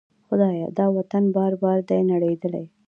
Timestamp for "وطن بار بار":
0.97-1.77